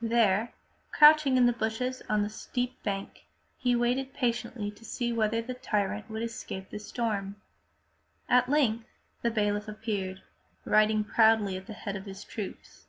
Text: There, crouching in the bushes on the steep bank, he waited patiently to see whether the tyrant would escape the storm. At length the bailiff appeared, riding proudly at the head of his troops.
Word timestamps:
There, 0.00 0.54
crouching 0.92 1.36
in 1.36 1.44
the 1.44 1.52
bushes 1.52 2.00
on 2.08 2.22
the 2.22 2.30
steep 2.30 2.82
bank, 2.82 3.26
he 3.58 3.76
waited 3.76 4.14
patiently 4.14 4.70
to 4.70 4.82
see 4.82 5.12
whether 5.12 5.42
the 5.42 5.52
tyrant 5.52 6.08
would 6.08 6.22
escape 6.22 6.70
the 6.70 6.78
storm. 6.78 7.36
At 8.26 8.48
length 8.48 8.86
the 9.20 9.30
bailiff 9.30 9.68
appeared, 9.68 10.22
riding 10.64 11.04
proudly 11.04 11.58
at 11.58 11.66
the 11.66 11.74
head 11.74 11.96
of 11.96 12.06
his 12.06 12.24
troops. 12.24 12.86